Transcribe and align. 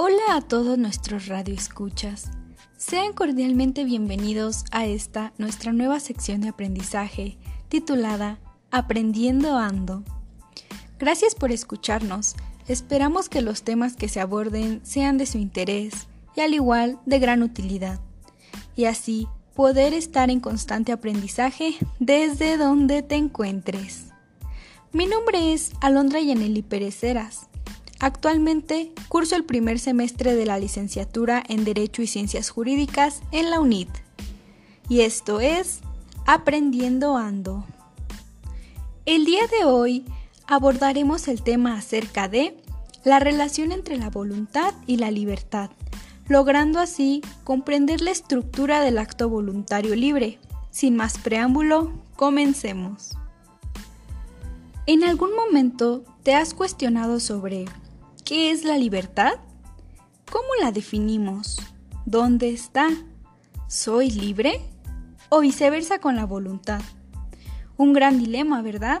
Hola 0.00 0.36
a 0.36 0.40
todos 0.40 0.78
nuestros 0.78 1.26
radioescuchas. 1.26 2.30
Sean 2.76 3.12
cordialmente 3.12 3.82
bienvenidos 3.82 4.64
a 4.70 4.86
esta 4.86 5.32
nuestra 5.38 5.72
nueva 5.72 5.98
sección 5.98 6.40
de 6.40 6.50
aprendizaje 6.50 7.36
titulada 7.68 8.38
Aprendiendo 8.70 9.56
Ando. 9.56 10.04
Gracias 11.00 11.34
por 11.34 11.50
escucharnos. 11.50 12.36
Esperamos 12.68 13.28
que 13.28 13.42
los 13.42 13.64
temas 13.64 13.96
que 13.96 14.08
se 14.08 14.20
aborden 14.20 14.80
sean 14.84 15.18
de 15.18 15.26
su 15.26 15.38
interés 15.38 16.06
y 16.36 16.42
al 16.42 16.54
igual 16.54 17.00
de 17.04 17.18
gran 17.18 17.42
utilidad. 17.42 17.98
Y 18.76 18.84
así 18.84 19.26
poder 19.56 19.94
estar 19.94 20.30
en 20.30 20.38
constante 20.38 20.92
aprendizaje 20.92 21.74
desde 21.98 22.56
donde 22.56 23.02
te 23.02 23.16
encuentres. 23.16 24.04
Mi 24.92 25.06
nombre 25.06 25.52
es 25.52 25.72
Alondra 25.80 26.20
Yaneli 26.20 26.62
Pereceras 26.62 27.47
Actualmente 28.00 28.92
curso 29.08 29.34
el 29.34 29.44
primer 29.44 29.80
semestre 29.80 30.36
de 30.36 30.46
la 30.46 30.58
licenciatura 30.58 31.42
en 31.48 31.64
Derecho 31.64 32.00
y 32.00 32.06
Ciencias 32.06 32.50
Jurídicas 32.50 33.22
en 33.32 33.50
la 33.50 33.58
UNIT. 33.58 33.88
Y 34.88 35.00
esto 35.00 35.40
es 35.40 35.80
Aprendiendo 36.24 37.16
Ando. 37.16 37.66
El 39.04 39.24
día 39.24 39.42
de 39.48 39.64
hoy 39.64 40.04
abordaremos 40.46 41.26
el 41.26 41.42
tema 41.42 41.76
acerca 41.76 42.28
de 42.28 42.56
la 43.04 43.18
relación 43.18 43.72
entre 43.72 43.96
la 43.96 44.10
voluntad 44.10 44.74
y 44.86 44.98
la 44.98 45.10
libertad, 45.10 45.70
logrando 46.28 46.78
así 46.78 47.22
comprender 47.42 48.00
la 48.00 48.12
estructura 48.12 48.80
del 48.80 48.98
acto 48.98 49.28
voluntario 49.28 49.96
libre. 49.96 50.38
Sin 50.70 50.94
más 50.94 51.18
preámbulo, 51.18 51.92
comencemos. 52.14 53.16
¿En 54.86 55.02
algún 55.02 55.34
momento 55.34 56.04
te 56.22 56.34
has 56.34 56.54
cuestionado 56.54 57.18
sobre 57.18 57.64
¿Qué 58.28 58.50
es 58.50 58.62
la 58.62 58.76
libertad? 58.76 59.36
¿Cómo 60.30 60.48
la 60.60 60.70
definimos? 60.70 61.56
¿Dónde 62.04 62.50
está? 62.50 62.90
¿Soy 63.68 64.10
libre? 64.10 64.60
O 65.30 65.40
viceversa 65.40 65.98
con 65.98 66.14
la 66.14 66.26
voluntad. 66.26 66.82
Un 67.78 67.94
gran 67.94 68.18
dilema, 68.18 68.60
¿verdad? 68.60 69.00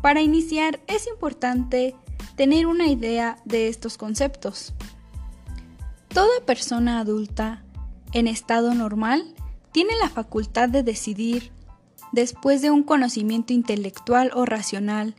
Para 0.00 0.20
iniciar 0.20 0.78
es 0.86 1.08
importante 1.08 1.96
tener 2.36 2.68
una 2.68 2.86
idea 2.86 3.36
de 3.44 3.66
estos 3.66 3.98
conceptos. 3.98 4.74
Toda 6.06 6.40
persona 6.46 7.00
adulta 7.00 7.64
en 8.12 8.28
estado 8.28 8.74
normal 8.74 9.34
tiene 9.72 9.96
la 10.00 10.08
facultad 10.08 10.68
de 10.68 10.84
decidir 10.84 11.50
después 12.12 12.62
de 12.62 12.70
un 12.70 12.84
conocimiento 12.84 13.52
intelectual 13.52 14.30
o 14.34 14.44
racional 14.44 15.16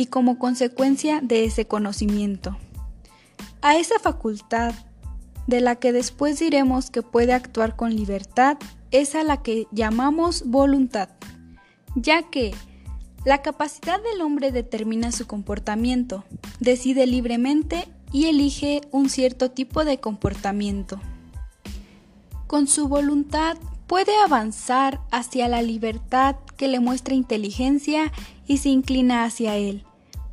y 0.00 0.06
como 0.06 0.38
consecuencia 0.38 1.20
de 1.20 1.44
ese 1.44 1.66
conocimiento. 1.66 2.56
A 3.60 3.76
esa 3.76 3.98
facultad, 3.98 4.72
de 5.46 5.60
la 5.60 5.76
que 5.76 5.92
después 5.92 6.38
diremos 6.38 6.88
que 6.88 7.02
puede 7.02 7.34
actuar 7.34 7.76
con 7.76 7.94
libertad, 7.94 8.56
es 8.92 9.14
a 9.14 9.24
la 9.24 9.42
que 9.42 9.66
llamamos 9.72 10.44
voluntad, 10.46 11.10
ya 11.96 12.22
que 12.22 12.54
la 13.26 13.42
capacidad 13.42 14.02
del 14.02 14.22
hombre 14.22 14.52
determina 14.52 15.12
su 15.12 15.26
comportamiento, 15.26 16.24
decide 16.60 17.06
libremente 17.06 17.86
y 18.10 18.28
elige 18.28 18.80
un 18.92 19.10
cierto 19.10 19.50
tipo 19.50 19.84
de 19.84 20.00
comportamiento. 20.00 20.98
Con 22.46 22.68
su 22.68 22.88
voluntad 22.88 23.58
puede 23.86 24.16
avanzar 24.24 25.02
hacia 25.10 25.46
la 25.46 25.60
libertad 25.60 26.36
que 26.56 26.68
le 26.68 26.80
muestra 26.80 27.14
inteligencia 27.14 28.10
y 28.46 28.58
se 28.58 28.70
inclina 28.70 29.24
hacia 29.24 29.56
él 29.56 29.84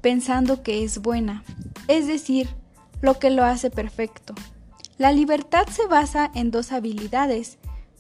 pensando 0.08 0.64
que 0.64 0.86
es 0.86 1.00
buena, 1.00 1.44
es 1.90 2.08
decir, 2.08 2.48
lo 3.02 3.20
que 3.20 3.30
lo 3.30 3.44
hace 3.44 3.70
perfecto. 3.70 4.36
La 4.98 5.12
libertad 5.12 5.68
se 5.70 5.86
basa 5.86 6.32
en 6.34 6.50
dos 6.50 6.72
habilidades, 6.72 7.58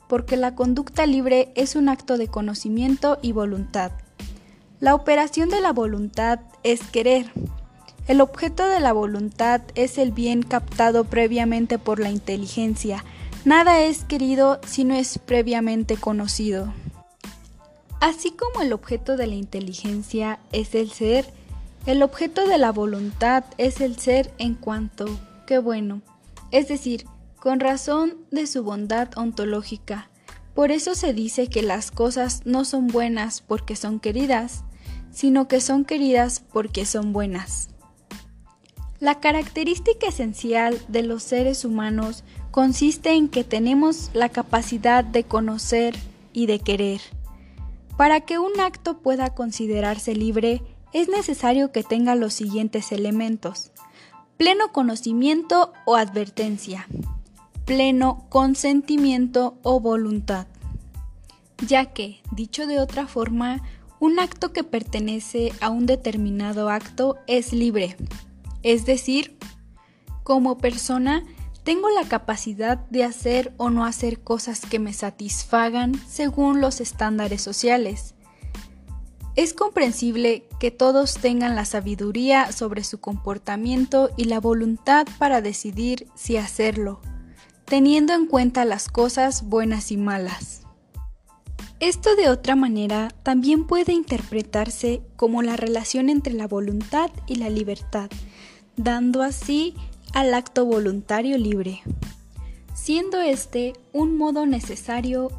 porque 0.08 0.38
la 0.38 0.56
conducta 0.56 1.06
libre 1.06 1.52
es 1.56 1.76
un 1.76 1.90
acto 1.90 2.18
de 2.18 2.30
conocimiento 2.30 3.20
y 3.22 3.34
voluntad. 3.34 3.92
La 4.80 4.96
operación 4.96 5.50
de 5.50 5.60
la 5.60 5.74
voluntad 5.74 6.40
es 6.64 6.82
querer. 6.82 7.30
El 8.08 8.22
objeto 8.22 8.66
de 8.70 8.80
la 8.80 8.94
voluntad 8.94 9.60
es 9.76 9.98
el 9.98 10.14
bien 10.14 10.44
captado 10.44 11.04
previamente 11.04 11.78
por 11.78 12.00
la 12.00 12.10
inteligencia. 12.10 13.04
Nada 13.44 13.82
es 13.82 14.06
querido 14.06 14.62
si 14.66 14.86
no 14.86 14.96
es 14.96 15.18
previamente 15.18 15.98
conocido. 15.98 16.74
Así 18.00 18.32
como 18.32 18.62
el 18.62 18.72
objeto 18.72 19.18
de 19.18 19.28
la 19.28 19.36
inteligencia 19.36 20.40
es 20.54 20.74
el 20.74 20.90
ser, 20.90 21.36
el 21.88 22.04
objeto 22.04 22.46
de 22.46 22.58
la 22.58 22.74
voluntad 22.74 23.46
es 23.58 23.80
el 23.80 23.98
ser 23.98 24.34
en 24.40 24.56
cuanto 24.56 25.06
que 25.48 25.58
bueno, 25.58 26.02
es 26.52 26.68
decir, 26.68 27.06
con 27.40 27.62
razón 27.62 28.18
de 28.30 28.46
su 28.46 28.62
bondad 28.62 29.08
ontológica. 29.18 30.10
Por 30.54 30.72
eso 30.72 30.96
se 30.96 31.14
dice 31.14 31.48
que 31.48 31.62
las 31.62 31.92
cosas 31.92 32.42
no 32.44 32.66
son 32.66 32.88
buenas 32.88 33.40
porque 33.40 33.78
son 33.78 34.02
queridas, 34.02 34.66
sino 35.12 35.48
que 35.48 35.62
son 35.62 35.86
queridas 35.86 36.44
porque 36.52 36.86
son 36.86 37.14
buenas. 37.14 37.70
La 39.00 39.22
característica 39.22 40.08
esencial 40.08 40.78
de 40.90 41.04
los 41.04 41.24
seres 41.24 41.64
humanos 41.64 42.26
consiste 42.52 43.14
en 43.14 43.30
que 43.30 43.46
tenemos 43.46 44.12
la 44.14 44.28
capacidad 44.28 45.06
de 45.06 45.24
conocer 45.24 45.96
y 46.34 46.48
de 46.48 46.60
querer. 46.60 47.00
Para 47.96 48.20
que 48.22 48.40
un 48.40 48.60
acto 48.60 48.98
pueda 48.98 49.34
considerarse 49.34 50.16
libre, 50.16 50.62
es 50.94 51.10
necesario 51.10 51.72
que 51.72 51.84
tenga 51.84 52.16
los 52.16 52.34
siguientes 52.34 52.92
elementos. 52.92 53.72
Pleno 54.38 54.72
conocimiento 54.72 55.74
o 55.86 55.96
advertencia. 55.96 56.88
Pleno 57.66 58.26
consentimiento 58.30 59.58
o 59.64 59.80
voluntad. 59.80 60.48
Ya 61.66 61.88
que, 61.88 62.22
dicho 62.32 62.68
de 62.68 62.80
otra 62.80 63.08
forma, 63.08 63.64
un 64.00 64.20
acto 64.20 64.54
que 64.54 64.64
pertenece 64.64 65.52
a 65.60 65.70
un 65.70 65.86
determinado 65.86 66.70
acto 66.70 67.18
es 67.26 67.52
libre. 67.52 67.98
Es 68.62 68.86
decir, 68.86 69.38
como 70.24 70.58
persona, 70.58 71.24
tengo 71.64 71.90
la 71.90 72.08
capacidad 72.08 72.78
de 72.90 73.04
hacer 73.04 73.54
o 73.58 73.70
no 73.70 73.86
hacer 73.86 74.22
cosas 74.22 74.62
que 74.62 74.80
me 74.80 74.94
satisfagan 74.94 75.96
según 76.08 76.62
los 76.62 76.80
estándares 76.80 77.42
sociales. 77.42 78.14
Es 79.38 79.54
comprensible 79.54 80.48
que 80.60 80.72
todos 80.72 81.14
tengan 81.14 81.56
la 81.56 81.64
sabiduría 81.64 82.52
sobre 82.52 82.84
su 82.84 83.00
comportamiento 83.00 84.10
y 84.18 84.24
la 84.24 84.40
voluntad 84.40 85.06
para 85.20 85.42
decidir 85.42 86.08
si 86.16 86.38
hacerlo, 86.38 87.02
teniendo 87.66 88.14
en 88.14 88.26
cuenta 88.26 88.66
las 88.66 88.90
cosas 88.90 89.48
buenas 89.48 89.92
y 89.92 89.98
malas. 89.98 90.64
Esto 91.80 92.16
de 92.16 92.30
otra 92.30 92.56
manera 92.56 93.10
también 93.22 93.68
puede 93.68 93.94
interpretarse 93.94 95.04
como 95.18 95.44
la 95.44 95.56
relación 95.56 96.10
entre 96.10 96.34
la 96.34 96.48
voluntad 96.48 97.12
y 97.28 97.36
la 97.36 97.52
libertad, 97.52 98.10
dando 98.76 99.22
así 99.22 99.76
al 100.14 100.34
acto 100.34 100.66
voluntario 100.66 101.38
libre, 101.38 101.84
siendo 102.74 103.22
este 103.22 103.74
un 103.94 104.18
modo 104.18 104.48
necesario 104.48 105.30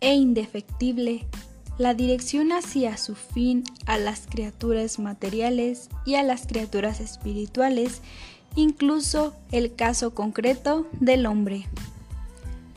e 0.00 0.14
indefectible 0.14 1.28
la 1.78 1.94
dirección 1.94 2.52
hacia 2.52 2.96
su 2.96 3.14
fin 3.14 3.64
a 3.84 3.98
las 3.98 4.26
criaturas 4.26 4.98
materiales 4.98 5.90
y 6.04 6.14
a 6.14 6.22
las 6.22 6.46
criaturas 6.46 7.00
espirituales, 7.00 8.00
incluso 8.54 9.34
el 9.52 9.74
caso 9.74 10.14
concreto 10.14 10.86
del 11.00 11.26
hombre. 11.26 11.66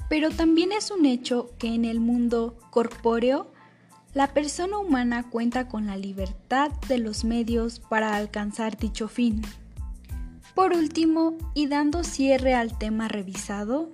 Pero 0.09 0.31
también 0.31 0.71
es 0.71 0.91
un 0.91 1.05
hecho 1.05 1.51
que 1.57 1.67
en 1.67 1.85
el 1.85 1.99
mundo 1.99 2.57
corpóreo, 2.72 3.51
la 4.13 4.34
persona 4.34 4.79
humana 4.79 5.29
cuenta 5.29 5.67
con 5.67 5.85
la 5.85 5.95
libertad 5.95 6.72
de 6.87 6.97
los 6.97 7.23
medios 7.23 7.79
para 7.79 8.16
alcanzar 8.16 8.78
dicho 8.78 9.07
fin. 9.07 9.43
Por 10.55 10.73
último, 10.73 11.37
y 11.53 11.67
dando 11.67 12.03
cierre 12.03 12.55
al 12.55 12.78
tema 12.78 13.07
revisado, 13.07 13.91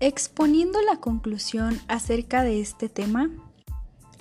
Exponiendo 0.00 0.82
la 0.82 0.96
conclusión 0.96 1.80
acerca 1.86 2.42
de 2.42 2.60
este 2.60 2.88
tema, 2.88 3.30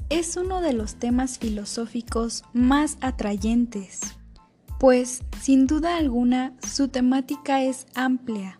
es 0.09 0.37
uno 0.37 0.61
de 0.61 0.73
los 0.73 0.95
temas 0.95 1.39
filosóficos 1.39 2.43
más 2.53 2.97
atrayentes, 3.01 4.01
pues 4.79 5.23
sin 5.41 5.65
duda 5.65 5.97
alguna 5.97 6.53
su 6.71 6.89
temática 6.89 7.63
es 7.63 7.87
amplia, 7.95 8.55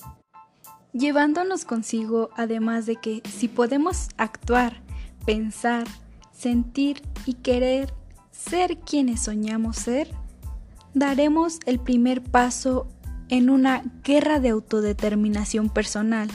llevándonos 0.92 1.65
consigo 1.65 2.30
además 2.36 2.88
de 2.88 2.95
que 2.95 3.21
si 3.30 3.48
podemos 3.48 4.09
actuar, 4.18 4.81
pensar, 5.24 5.86
sentir 6.31 7.04
y 7.27 7.33
querer 7.33 7.94
ser 8.31 8.80
quienes 8.80 9.21
soñamos 9.21 9.77
ser, 9.77 10.09
daremos 10.95 11.59
el 11.68 11.80
primer 11.80 12.24
paso 12.24 12.88
en 13.30 13.51
una 13.51 13.83
guerra 14.04 14.39
de 14.39 14.50
autodeterminación 14.50 15.69
personal 15.69 16.30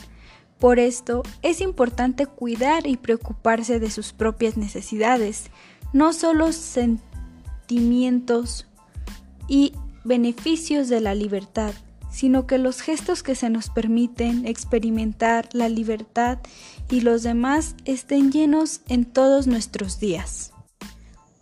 por 0.58 0.78
esto 0.78 1.22
es 1.43 1.60
importante 1.60 2.26
cuidar 2.26 2.87
y 2.87 2.96
preocuparse 2.96 3.81
de 3.81 3.90
sus 3.90 4.12
propias 4.12 4.56
necesidades, 4.56 5.50
no 5.93 6.12
solo 6.12 6.52
sentimientos 6.52 8.66
y 9.46 9.72
beneficios 10.05 10.88
de 10.88 11.00
la 11.00 11.14
libertad, 11.14 11.72
sino 12.10 12.46
que 12.46 12.58
los 12.58 12.81
gestos 12.81 13.22
que 13.22 13.34
se 13.34 13.50
nos 13.50 13.70
permiten 13.70 14.46
experimentar 14.46 15.49
la 15.52 15.69
libertad 15.69 16.38
y 16.90 17.02
los 17.02 17.22
demás 17.22 17.75
estén 17.84 18.32
llenos 18.32 18.81
en 18.88 19.05
todos 19.05 19.46
nuestros 19.46 20.00
días. 20.00 20.52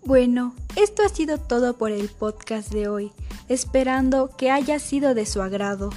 Bueno, 0.04 0.54
esto 0.76 1.02
ha 1.04 1.08
sido 1.08 1.38
todo 1.38 1.78
por 1.78 1.90
el 1.90 2.08
podcast 2.08 2.72
de 2.72 2.88
hoy, 2.88 3.12
esperando 3.48 4.30
que 4.36 4.50
haya 4.50 4.78
sido 4.78 5.14
de 5.14 5.26
su 5.26 5.42
agrado. 5.42 5.90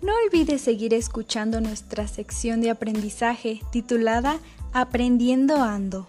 No 0.00 0.12
olvides 0.24 0.62
seguir 0.62 0.94
escuchando 0.94 1.60
nuestra 1.60 2.06
sección 2.06 2.60
de 2.60 2.70
aprendizaje 2.70 3.60
titulada 3.72 4.38
Aprendiendo 4.72 5.62
Ando. 5.62 6.06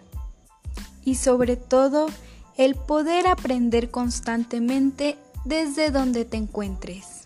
Y 1.04 1.16
sobre 1.16 1.56
todo, 1.56 2.08
el 2.56 2.76
poder 2.76 3.26
aprender 3.28 3.90
constantemente 3.90 5.18
desde 5.44 5.90
donde 5.90 6.26
te 6.26 6.38
encuentres. 6.38 7.26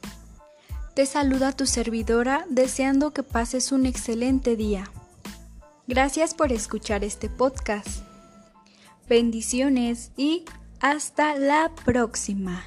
Te 0.94 1.06
saluda 1.06 1.51
tu 1.51 1.65
servidora 1.65 2.45
deseando 2.50 3.12
que 3.12 3.24
pases 3.24 3.71
un 3.71 3.86
excelente 3.86 4.56
día. 4.56 4.89
Gracias 5.88 6.33
por 6.33 6.54
escuchar 6.54 7.04
este 7.04 7.30
podcast. 7.30 8.04
Bendiciones 9.09 10.12
y 10.16 10.45
hasta 10.80 11.36
la 11.36 11.71
próxima. 11.83 12.63